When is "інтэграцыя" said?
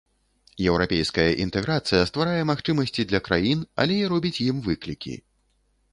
1.43-2.09